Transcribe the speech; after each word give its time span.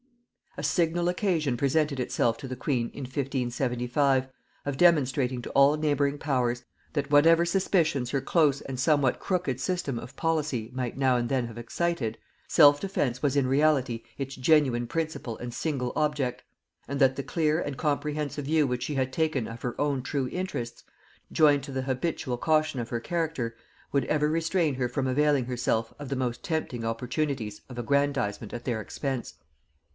A 0.57 0.63
signal 0.63 1.07
occasion 1.07 1.55
presented 1.55 1.97
itself 1.99 2.37
to 2.39 2.47
the 2.47 2.55
queen 2.57 2.89
in 2.89 3.03
1575 3.03 4.27
of 4.65 4.75
demonstrating 4.75 5.41
to 5.43 5.51
all 5.51 5.77
neighbouring 5.77 6.17
powers, 6.17 6.65
that 6.93 7.11
whatever 7.11 7.45
suspicions 7.45 8.09
her 8.09 8.19
close 8.19 8.59
and 8.61 8.77
somewhat 8.79 9.19
crooked 9.19 9.61
system 9.61 9.97
of 9.99 10.15
policy 10.17 10.69
might 10.73 10.97
now 10.97 11.15
and 11.15 11.29
then 11.29 11.45
have 11.47 11.57
excited, 11.57 12.17
self 12.49 12.81
defence 12.81 13.21
was 13.21 13.37
in 13.37 13.47
reality 13.47 14.03
its 14.17 14.35
genuine 14.35 14.87
principle 14.87 15.37
and 15.37 15.53
single 15.53 15.93
object; 15.95 16.43
and 16.87 16.99
that 16.99 17.15
the 17.15 17.23
clear 17.23 17.61
and 17.61 17.77
comprehensive 17.77 18.45
view 18.45 18.65
which 18.67 18.83
she 18.83 18.95
had 18.95 19.13
taken 19.13 19.47
of 19.47 19.61
her 19.61 19.79
own 19.79 20.01
true 20.01 20.27
interests, 20.33 20.83
joined 21.31 21.63
to 21.63 21.71
the 21.71 21.83
habitual 21.83 22.37
caution 22.37 22.79
of 22.79 22.89
her 22.89 22.99
character, 22.99 23.55
would 23.93 24.03
ever 24.05 24.27
restrain 24.27 24.75
her 24.75 24.89
from 24.89 25.07
availing 25.07 25.45
herself 25.45 25.93
of 25.97 26.09
the 26.09 26.15
most 26.15 26.43
tempting 26.43 26.83
opportunities 26.83 27.61
of 27.69 27.77
aggrandizement 27.77 28.51
at 28.51 28.65
their 28.65 28.81
expense. 28.81 29.35